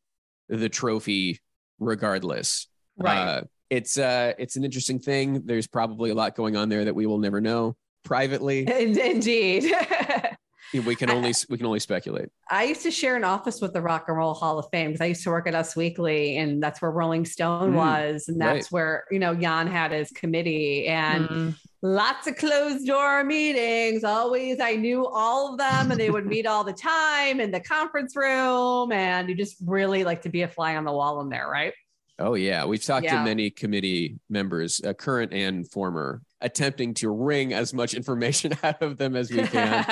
[0.49, 1.41] the trophy
[1.79, 2.69] regardless.
[2.99, 3.17] Right.
[3.19, 5.43] Uh, it's uh, it's an interesting thing.
[5.47, 8.69] There's probably a lot going on there that we will never know privately.
[9.01, 9.65] Indeed.
[10.73, 12.29] we can only we can only speculate.
[12.51, 15.01] I used to share an office with the Rock and Roll Hall of Fame because
[15.01, 18.41] I used to work at Us Weekly, and that's where Rolling Stone Mm, was, and
[18.41, 18.73] that's right.
[18.73, 21.55] where you know Jan had his committee, and Mm.
[21.83, 24.03] lots of closed door meetings.
[24.05, 27.61] Always, I knew all of them, and they would meet all the time in the
[27.61, 28.91] conference room.
[28.91, 31.73] And you just really like to be a fly on the wall in there, right?
[32.19, 33.19] Oh yeah, we've talked Yeah.
[33.19, 38.81] to many committee members, uh, current and former, attempting to wring as much information out
[38.83, 39.85] of them as we can.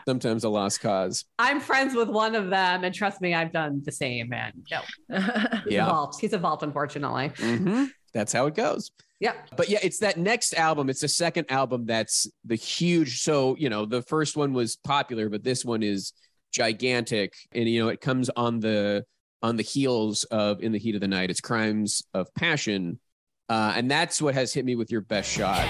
[0.08, 1.24] Sometimes a lost cause.
[1.38, 4.32] I'm friends with one of them, and trust me, I've done the same.
[4.32, 4.80] And no,
[5.14, 5.24] he's
[5.66, 5.86] Yeah.
[5.86, 6.20] evolved.
[6.20, 7.30] He's evolved, unfortunately.
[7.36, 7.90] Mhm.
[8.14, 8.90] That's how it goes.
[9.20, 9.48] Yep.
[9.56, 10.88] But yeah, it's that next album.
[10.88, 13.20] It's the second album that's the huge.
[13.22, 16.12] So, you know, the first one was popular, but this one is
[16.52, 17.34] gigantic.
[17.52, 19.04] And, you know, it comes on the
[19.42, 21.30] on the heels of In the Heat of the Night.
[21.30, 22.98] It's Crimes of Passion.
[23.48, 25.64] Uh, and that's what has hit me with your best shot.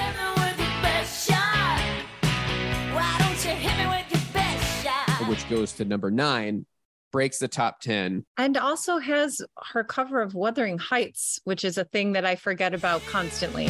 [5.28, 6.66] Which goes to number nine,
[7.12, 8.24] breaks the top 10.
[8.38, 9.40] and also has
[9.72, 13.68] her cover of Wuthering Heights, which is a thing that I forget about constantly.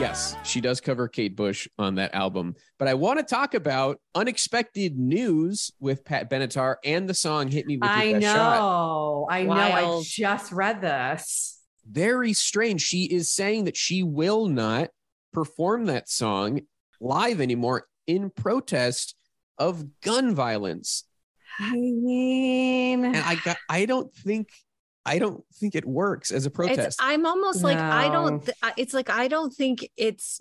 [0.00, 2.56] Yes, she does cover Kate Bush on that album.
[2.78, 7.66] But I want to talk about unexpected news with Pat Benatar and the song Hit
[7.66, 8.36] Me With Your I Best Shot.
[8.36, 9.26] I know.
[9.30, 9.98] I know.
[9.98, 11.53] I just read this.
[11.90, 12.80] Very strange.
[12.82, 14.90] She is saying that she will not
[15.32, 16.62] perform that song
[17.00, 19.14] live anymore in protest
[19.58, 21.04] of gun violence.
[21.58, 24.48] I mean, And I got I don't think
[25.06, 26.98] I don't think it works as a It's, protest.
[27.02, 28.44] I'm almost like I don't.
[28.44, 30.40] th- It's like I don't think it's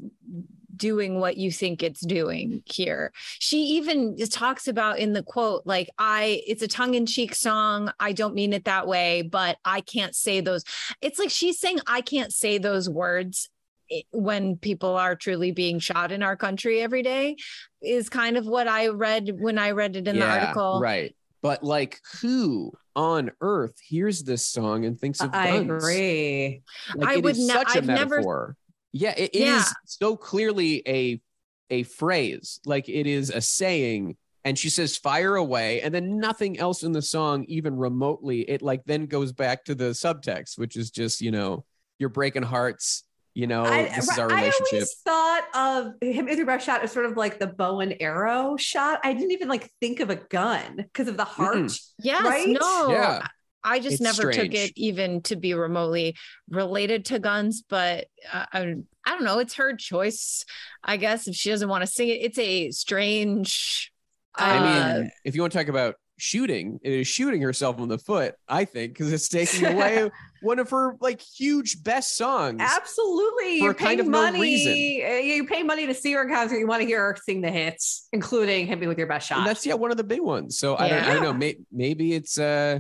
[0.75, 3.11] doing what you think it's doing here.
[3.39, 6.41] She even talks about in the quote like I.
[6.47, 7.91] It's a tongue in cheek song.
[7.99, 10.63] I don't mean it that way, but I can't say those.
[11.01, 13.49] It's like she's saying I can't say those words
[13.91, 17.35] eh, when people are truly being shot in our country every day
[17.81, 20.79] is kind of what I read when I read it in the article.
[20.79, 21.13] Right.
[21.43, 25.83] But like who on earth hears this song and thinks of I guns?
[25.83, 26.63] agree.
[26.95, 28.55] Like, I would is ne- such a I've never- metaphor.
[28.93, 29.63] Yeah, it it is Yeah.
[29.85, 31.21] so clearly a
[31.69, 34.17] a phrase, like it is a saying.
[34.45, 38.41] And she says "fire away," and then nothing else in the song, even remotely.
[38.41, 41.63] It like then goes back to the subtext, which is just you know
[41.99, 43.03] you're breaking hearts.
[43.35, 44.73] You know I, this is our I relationship.
[44.73, 47.95] always thought of him with your best shot as sort of like the bow and
[47.99, 48.99] arrow shot.
[49.03, 51.55] I didn't even like think of a gun because of the heart.
[51.55, 51.79] Mm-mm.
[51.99, 52.47] Yes, Right?
[52.47, 52.91] no.
[52.91, 53.27] Yeah.
[53.63, 56.15] I just It's never took it even to be remotely
[56.49, 58.59] related to guns, but uh, I,
[59.05, 59.39] I don't know.
[59.39, 60.43] It's her choice,
[60.83, 61.27] I guess.
[61.27, 63.91] If she doesn't want to sing it, it's a strange.
[64.35, 67.87] I uh, mean, if you want to talk about shooting, it is shooting herself in
[67.89, 68.35] the foot.
[68.47, 70.09] I think because it's taking away
[70.41, 72.57] one of her like huge best songs.
[72.61, 73.59] Absolutely.
[73.59, 74.39] For You're kind paying of no money.
[74.41, 74.71] reason.
[74.71, 76.57] uh, You pay money to see her in concert.
[76.59, 79.39] You want to hear her sing the hits, including Hit Me With Your Best Shot.
[79.39, 80.57] And that's yeah one of the big ones.
[80.57, 81.33] So I don't I don't know.
[81.33, 82.79] May, maybe it's uh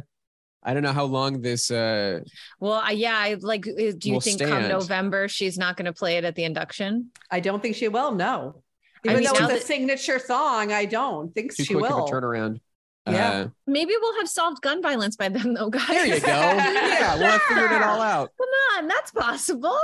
[0.65, 2.21] I don't know how long this uh
[2.59, 3.67] well, I, yeah, I like.
[3.67, 4.69] uh, Do you Will think come.
[4.69, 7.09] November she's not going to play it at the induction?
[7.29, 8.13] I don't think she will.
[8.13, 8.61] No.
[9.05, 11.73] I Even mean, though now it's a that- signature song, I don't think too she
[11.73, 12.05] quick will.
[12.05, 12.61] of a turnaround.
[13.05, 13.29] Yeah.
[13.31, 15.87] Uh, Maybe we'll have solved gun violence by then, though, guys.
[15.87, 16.27] there you go.
[16.27, 18.29] yeah, we'll have figured it all out.
[18.37, 19.77] Come on, that's possible.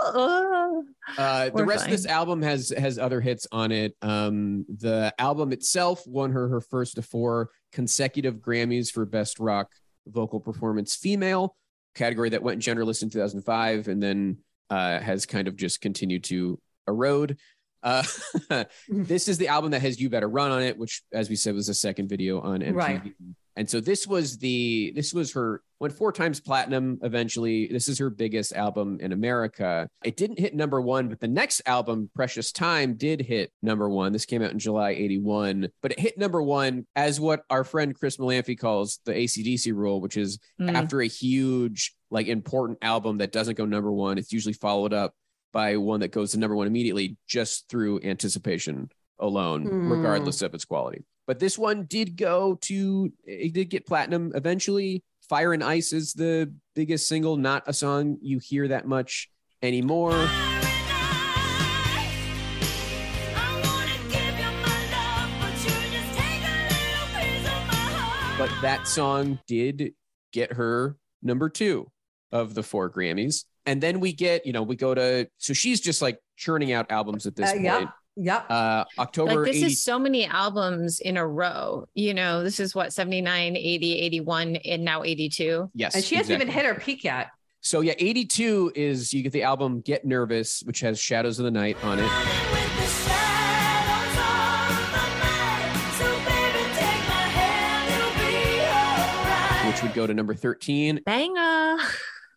[1.17, 3.95] Uh, the rest of this album has has other hits on it.
[4.01, 9.69] Um, the album itself won her her first of four consecutive Grammys for Best Rock
[10.07, 11.55] Vocal Performance Female,
[11.95, 14.37] category that went genderless in 2005, and then
[14.69, 17.37] uh, has kind of just continued to erode.
[17.83, 18.03] Uh,
[18.89, 21.55] this is the album that has "You Better Run" on it, which, as we said,
[21.55, 22.75] was the second video on MTV.
[22.75, 23.13] Right.
[23.55, 27.67] And so this was the this was her went four times platinum eventually.
[27.67, 29.89] This is her biggest album in America.
[30.03, 34.13] It didn't hit number 1, but the next album Precious Time did hit number 1.
[34.13, 37.93] This came out in July 81, but it hit number 1 as what our friend
[37.93, 40.73] Chris Molanphy calls the ACDC rule, which is Mm.
[40.73, 45.13] after a huge like important album that doesn't go number 1, it's usually followed up
[45.51, 49.91] by one that goes to number 1 immediately just through anticipation alone Hmm.
[49.91, 51.03] regardless of its quality.
[51.27, 55.03] But this one did go to it did get platinum eventually.
[55.27, 59.29] Fire and Ice is the biggest single, not a song you hear that much
[59.61, 60.27] anymore.
[68.37, 69.93] But that song did
[70.31, 71.91] get her number two
[72.31, 73.43] of the four Grammys.
[73.65, 76.91] And then we get, you know, we go to so she's just like churning out
[76.91, 77.63] albums at this Uh, point.
[77.63, 77.89] yep.
[78.21, 78.45] Yep.
[78.51, 82.59] Uh October like this 80 is so many albums in a row you know this
[82.59, 85.95] is what 79 80 81 and now 82 Yes.
[85.95, 87.27] and she hasn't even hit her peak yet.
[87.61, 91.51] So yeah, 82 is you get the album Get Nervous, which has Shadows of the
[91.51, 92.09] Night on it.
[99.65, 101.01] which which would go to number 13.
[101.05, 101.77] Banger.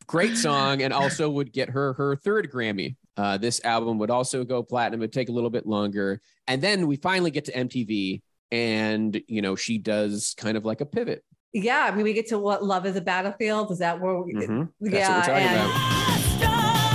[0.07, 2.97] Great song, and also would get her her third Grammy.
[3.17, 5.01] Uh, this album would also go platinum.
[5.03, 9.43] It'd take a little bit longer, and then we finally get to MTV, and you
[9.43, 11.25] know she does kind of like a pivot.
[11.55, 13.71] Yeah, I mean, we get to what love is a battlefield.
[13.71, 14.19] Is that where?
[14.23, 14.69] We, Mhm.
[14.81, 16.93] That's yeah, what we're talking and- about.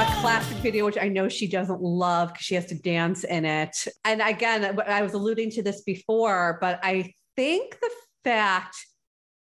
[0.00, 3.44] a classic video, which I know she doesn't love because she has to dance in
[3.44, 3.76] it.
[4.04, 7.90] And again, I was alluding to this before, but I think the
[8.24, 8.76] fact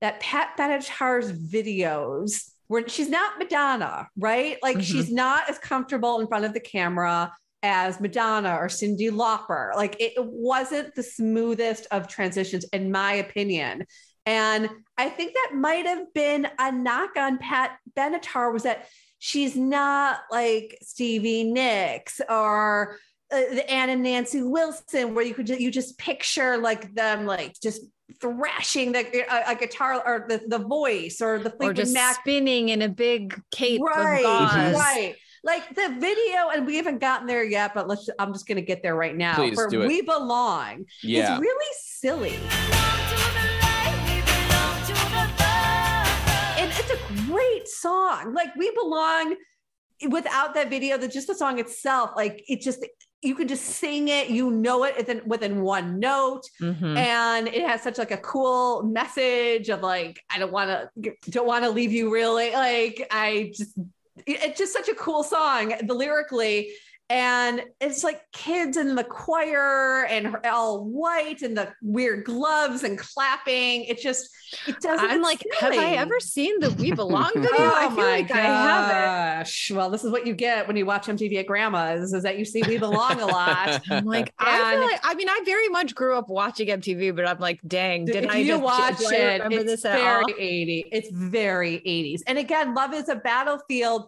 [0.02, 4.58] that Pat Benatar's videos were she's not Madonna, right?
[4.62, 4.84] Like Mhm.
[4.84, 7.32] she's not as comfortable in front of the camera
[7.64, 9.76] as Madonna or Cyndi Lauper.
[9.76, 13.86] Like it wasn't the smoothest of transitions, in my opinion.
[14.26, 18.88] And I think that might have been a knock on Pat Benatar was that
[19.20, 22.98] she's not like Stevie Nicks or
[23.32, 27.56] uh, the Ann and Nancy Wilson, where you could you just picture like them like
[27.62, 27.82] just
[28.20, 32.20] thrashing the a, a guitar or the, the voice or the or Fleetwood just Mac
[32.22, 34.52] spinning in a big cape right, of gauze.
[34.52, 34.74] Mhm.
[34.74, 35.16] right.
[35.44, 38.10] Like the video, and we haven't gotten there yet, but let's.
[38.20, 39.36] I'm just going to get there right now.
[39.36, 39.88] Please For do it.
[39.88, 41.36] "We Belong" Yeah.
[41.36, 42.36] is really silly,
[46.58, 48.34] and it's a great song.
[48.34, 49.36] Like "We Belong,"
[50.10, 52.86] without that video, that just the song itself, like it just
[53.24, 54.30] you can just sing it.
[54.30, 56.96] You know it within within one note Mhm.
[56.98, 60.70] and it has such like a cool message of like i don't want
[61.04, 63.78] to don't want to leave you really like i just
[64.26, 66.72] it's just such a cool song the lyrically
[67.10, 72.98] and it's like kids in the choir and all white and the weird gloves and
[72.98, 74.30] clapping it just
[74.68, 77.50] it doesn't I'm like, have I ever seen the We Belong video?
[77.52, 79.40] Oh I feel my like I haven't.
[79.40, 79.72] gosh.
[79.72, 82.46] Well, this is what you get when you watch MTV at grandma's is that you
[82.46, 83.82] see We Belong a lot.
[83.90, 87.28] I'm like, I feel like, I mean, I very much grew up watching MTV, but
[87.28, 90.24] I'm like, dang, did I you just watch I it, remember it's this at very
[90.24, 90.40] all?
[90.40, 90.86] 80.
[90.92, 92.22] It's very 80s.
[92.28, 94.08] And again, Love is a Battlefield,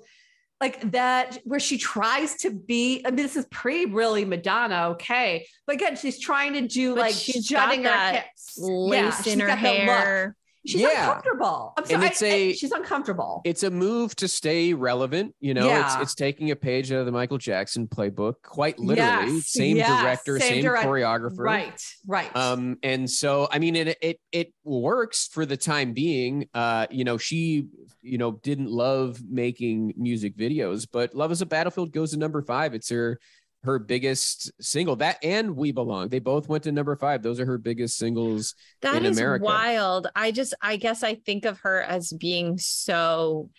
[0.62, 3.02] like that, where she tries to be.
[3.06, 5.48] I mean, this is pre really Madonna, okay.
[5.66, 8.58] But again, she's trying to do But like she's got jutting her hips.
[8.60, 9.78] Lace Yeah, she's in her got the look.
[9.78, 10.36] hair.
[10.68, 11.08] She's Yeah.
[11.08, 11.74] uncomfortable.
[11.78, 12.06] I'm And sorry.
[12.08, 13.42] it's I- I- a- she's uncomfortable.
[13.46, 15.34] it's a move to stay relevant.
[15.40, 15.94] You know, Yeah.
[15.94, 19.36] it's it's taking a page out of the Michael Jackson playbook, quite literally.
[19.36, 21.38] Yes, Same yes, director, same same, direct- choreographer.
[21.40, 22.36] right, right.
[22.36, 26.50] Um, and so I mean it it it works for the time being.
[26.54, 27.64] Uh, you know, she
[28.02, 32.42] you know didn't love making music videos, but Love is a Battlefield goes to number
[32.42, 32.74] five.
[32.74, 33.20] It's her
[33.64, 34.96] her biggest single.
[34.98, 36.10] That and We Belong.
[36.10, 37.22] They both went to number five.
[37.22, 38.56] Those are her biggest singles.
[38.82, 39.46] That in is America.
[39.46, 40.08] wild.
[40.16, 43.50] I just, I guess I think of her as being so,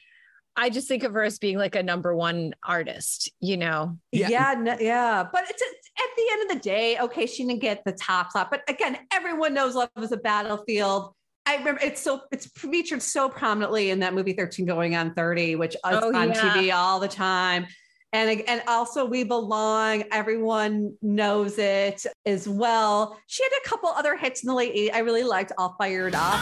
[0.56, 3.98] I just think of her as being like a number one artist, you know?
[4.10, 4.28] Yeah.
[4.30, 5.24] Yeah, no- yeah.
[5.30, 8.50] But it's at the end of the day, okay, she didn't get the top slot.
[8.50, 11.14] But again, everyone knows Love is a Battlefield.
[11.46, 15.56] I remember it's so it's featured so prominently in that movie 13 Going on 30,
[15.56, 16.34] which is Oh, on yeah.
[16.34, 17.66] TV all the time.
[18.12, 23.16] And, and also We Belong, everyone knows it as well.
[23.26, 24.94] She had a couple other hits in the late 80s.
[24.94, 26.40] I really liked All Fired Up.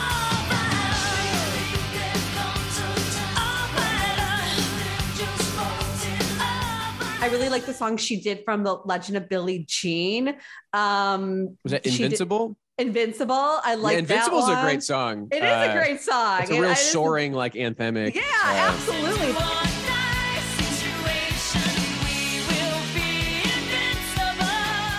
[7.20, 10.36] I really like the song she did from the Legend of Billie Jean.
[10.72, 12.56] Um, Was that she did- Invincible?
[12.78, 13.34] Invincible.
[13.34, 15.28] I like yeah, that Invincible's a great song.
[15.32, 16.42] It is Uh, a great song.
[16.42, 18.14] It's a And real I soaring, like anthemic.
[18.14, 19.32] Yeah, uh, absolutely.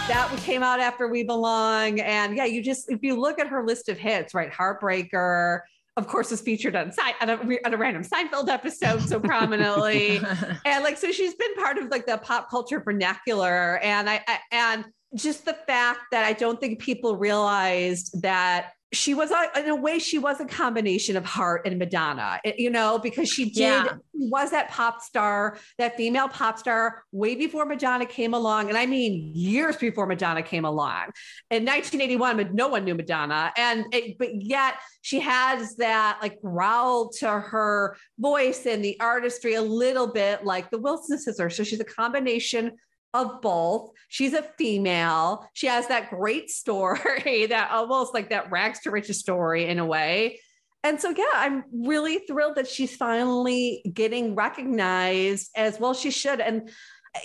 [0.09, 3.63] That came out after We Belong, and yeah, you just if you look at her
[3.63, 4.51] list of hits, right?
[4.51, 5.59] Heartbreaker,
[5.97, 10.17] of course, is featured on, Sein- on, a, on a random Seinfeld episode so prominently.
[10.65, 14.39] and like so she's been part of like the pop culture vernacular and I, I
[14.51, 14.85] and
[15.15, 19.75] just the fact that i don't think people realized that she was a, in a
[19.75, 23.55] way she was a combination of heart and madonna eh, you know because she did
[23.83, 23.93] Yeah.
[24.13, 28.87] was that pop star that female pop star way before madonna came along and i
[28.87, 31.03] mean years before madonna came along
[31.51, 36.41] in 1981 but no one knew madonna and it, but yet she has that like
[36.41, 41.55] growl to her voice and the artistry a little bit like the Wilson sisters.
[41.55, 42.71] So she's a combination
[43.13, 43.91] of both.
[44.07, 45.47] She's a female.
[45.53, 49.85] She has that great story, that almost like that rags to riches story in a
[49.85, 50.39] way.
[50.83, 55.93] And so, yeah, I'm really thrilled that she's finally getting recognized as well.
[55.93, 56.39] She should.
[56.39, 56.69] And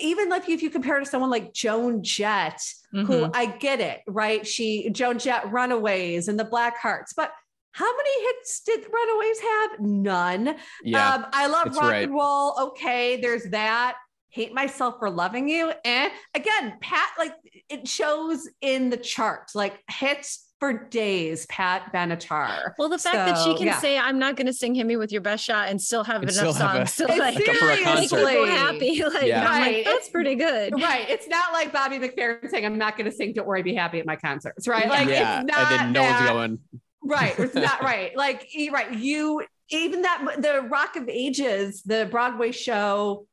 [0.00, 2.60] even if you, if you compare to someone like Joan Jett,
[2.90, 3.30] who Mhm.
[3.34, 4.46] I get it, right?
[4.46, 7.12] She, Joan Jett, Runaways and the Black Hearts.
[7.16, 7.32] But
[7.72, 9.80] how many hits did Runaways have?
[9.80, 10.56] None.
[10.84, 11.14] yeah.
[11.14, 12.04] Um, I love rock right.
[12.04, 12.54] and roll.
[12.68, 13.96] Okay, there's that.
[14.34, 15.72] Hate Myself for Loving You.
[15.84, 17.34] And again, Pat, like
[17.70, 22.72] it shows in the charts, like hits for days, Pat Benatar.
[22.78, 23.78] Well, the fact that she can yeah.
[23.78, 26.22] say, I'm not going to sing Hit Me With Your Best Shot and still have
[26.22, 28.16] And enough still have songs a- to like, It's for a make concert.
[28.18, 29.02] people happy.
[29.14, 29.44] Like, Yeah.
[29.44, 29.76] Right.
[29.76, 30.72] like, that's pretty good.
[30.80, 31.08] Right.
[31.08, 34.00] It's not like Bobby McFerrin saying, I'm not going to sing Don't Worry, Be Happy
[34.00, 34.88] at my concerts, right?
[34.88, 36.34] Like, yeah, it's not and then no that.
[36.34, 36.82] one's going.
[37.04, 37.38] Right.
[37.38, 38.16] It's not right.
[38.16, 38.92] Like, e- right.
[38.98, 43.26] You, even that, the Rock of Ages, the Broadway show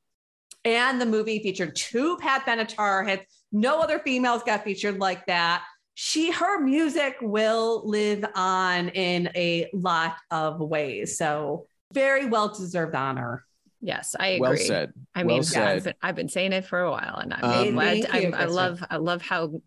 [0.65, 3.25] and the movie featured two Pat Benatar hits.
[3.51, 5.63] No other females got featured like that.
[5.93, 11.17] She, her music will live on in a lot of ways.
[11.17, 13.43] So, very well deserved honor.
[13.81, 14.39] Yes, I agree.
[14.39, 14.93] Well said.
[15.13, 15.67] I well mean, said.
[15.67, 18.05] I've, been, I've been saying it for a while, and I'm Um, glad.
[18.09, 19.61] I'm, I love, I love how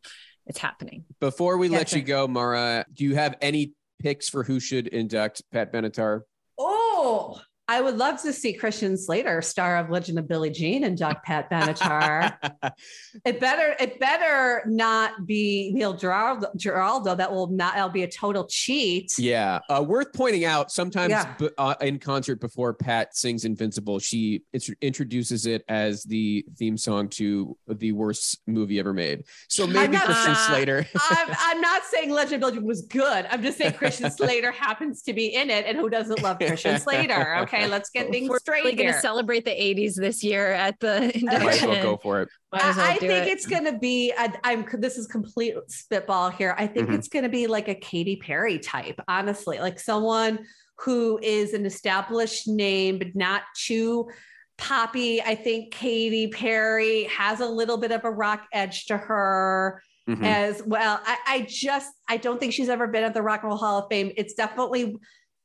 [0.47, 1.05] it's happening.
[1.21, 1.99] Before we let Gotcha.
[1.99, 6.23] you go, Mara, do you have any picks for who should induct Pat Benatar?
[6.59, 10.99] Oh, I would love to see Christian Slater, star of Legend of Billie Jean, and
[10.99, 12.37] Doc Pat Benatar.
[13.25, 16.49] it better, it better not be Neil Giraldo.
[16.57, 17.15] Giraldo.
[17.15, 17.75] That will not.
[17.75, 19.13] That'll be a total cheat.
[19.19, 20.71] yeah, uh, worth pointing out.
[20.71, 21.35] Sometimes Yeah.
[21.39, 26.77] b- uh, in concert before Pat sings "Invincible," she int- introduces it as the theme
[26.77, 29.23] song to the worst movie ever made.
[29.49, 30.87] So maybe not- Christian Uh, Slater.
[31.11, 33.27] I'm, I'm not saying Legend of Billie Jean was good.
[33.31, 36.79] I'm just saying Christian Slater happens to be in it, and who doesn't love Christian
[36.85, 37.37] Slater?
[37.39, 38.31] Okay, let's get things straight.
[38.31, 41.69] We're straight really going to celebrate the 80s this year at the Might as induction.
[41.71, 42.29] well go for it.
[42.53, 43.29] Might as well I, I think it.
[43.29, 44.13] it's going to be.
[44.17, 44.67] I, I'm.
[44.79, 46.55] This is complete spitball here.
[46.59, 46.95] I think Mhm.
[46.95, 49.01] it's going to be like a Katy Perry type.
[49.09, 50.41] Honestly, like someone
[50.81, 54.09] who is an established name, but not too
[54.59, 55.21] poppy.
[55.23, 60.25] I think Katy Perry has a little bit of a rock edge to her Mhm.
[60.25, 61.01] as well.
[61.05, 61.91] I, I just.
[62.09, 64.13] I don't think she's ever been at the Rock and Roll Hall of Fame.
[64.17, 64.97] It's definitely.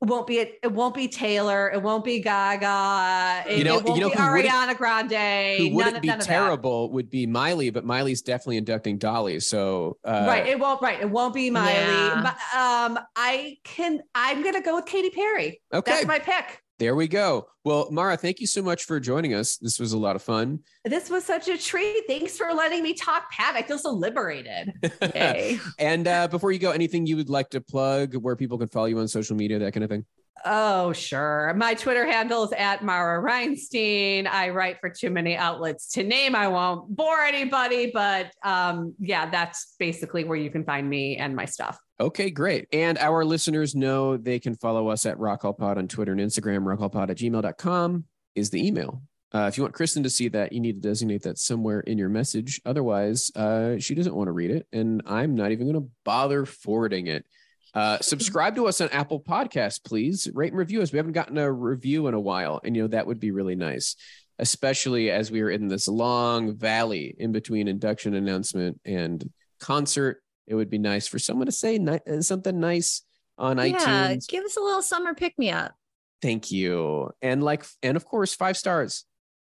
[0.01, 0.59] Won't be it.
[0.63, 1.69] It won't be Taylor.
[1.73, 3.43] It won't be Gaga.
[3.49, 5.57] It, You know- it won't you know be who wouldn't- Ariana Grande.
[5.69, 9.41] Who wouldn't of- be none terrible would be Miley, but Miley's definitely inducting Dolly.
[9.41, 10.47] So uh, right.
[10.47, 10.81] It won't.
[10.81, 11.01] Right.
[11.01, 11.73] It won't be Miley.
[11.73, 12.21] Yeah.
[12.23, 14.01] But, um, I can.
[14.15, 15.61] I'm gonna go with Katy Perry.
[15.73, 16.61] Okay, That's my pick.
[16.79, 17.47] There we go.
[17.65, 19.57] Well, Mara, thank you so much for joining us.
[19.57, 20.59] This was a lot of fun.
[20.85, 22.03] This was such a treat.
[22.07, 23.55] Thanks for letting me talk, Pat.
[23.55, 24.73] I feel so liberated.
[25.77, 28.85] And uh, before you go, anything you would like to plug, where people can follow
[28.85, 30.05] you on social media, that kind of thing.
[30.45, 31.53] Oh, sure.
[31.57, 34.27] My Twitter handle is at Mara Reinstein.
[34.27, 36.35] I write for too many outlets to name.
[36.35, 41.35] I won't bore anybody, but um, yeah, that's basically where you can find me and
[41.35, 41.77] my stuff.
[42.01, 42.67] Okay, great.
[42.71, 46.21] And our listeners know they can follow us at Rock Hall Pod on Twitter and
[46.21, 46.63] Instagram.
[46.63, 49.01] Rockhallpod at gmail.com is the email.
[49.33, 51.97] Uh, if you want Kristen to see that, you need to designate that somewhere in
[51.97, 52.61] your message.
[52.65, 56.45] Otherwise, uh, she doesn't want to read it, and I'm not even going to bother
[56.45, 57.25] forwarding it.
[57.73, 60.27] Uh, subscribe to us on Apple Podcasts, please.
[60.33, 60.91] Rate and review us.
[60.91, 63.55] We haven't gotten a review in a while, and you know that would be really
[63.55, 63.97] nice,
[64.39, 69.29] especially as we are in this long valley in between induction announcement and
[69.59, 70.23] concert.
[70.49, 73.03] It would be nice for someone to say ni- uh, something nice
[73.37, 74.27] on yeah, iTunes.
[74.27, 75.73] give us a little summer pick me up.
[76.21, 77.11] Thank you.
[77.21, 79.05] And like, and of course, five stars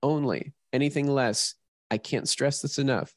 [0.03, 0.55] only.
[0.73, 1.55] Anything less,
[1.91, 3.13] I can't stress this enough.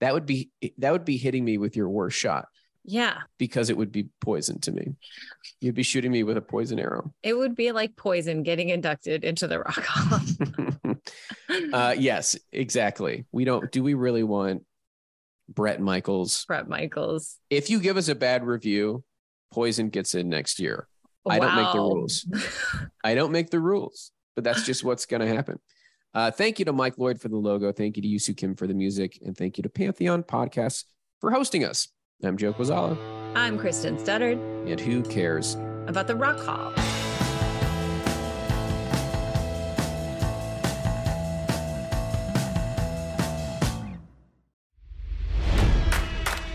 [0.00, 2.48] That would be that would be hitting me with your worst shot
[2.84, 4.94] Yeah, because it would be poison to me.
[5.60, 7.14] You'd be shooting me with a poison arrow.
[7.22, 10.20] it would be like poison getting inducted into the Rock Hall.
[11.72, 13.24] uh, yes, exactly.
[13.30, 13.70] We don't.
[13.70, 14.64] Do we really want
[15.48, 16.44] Bret Michaels?
[16.46, 17.38] Bret Michaels.
[17.50, 19.04] If you give us a bad review,
[19.52, 20.88] poison gets in next year.
[21.28, 22.26] I don't make the rules.
[23.04, 25.58] I don't make the rules, but that's just what's going to happen.
[26.12, 27.72] Uh, thank you to Mike Lloyd for the logo.
[27.72, 29.18] Thank you to Yusu Kim for the music.
[29.24, 30.84] And thank you to Pantheon Podcasts
[31.20, 31.88] for hosting us.
[32.22, 32.96] I'm Joe Quazala,
[33.34, 34.38] I'm Kristen Studdard
[34.70, 35.56] and who cares?
[35.86, 36.72] about the Rock Hall.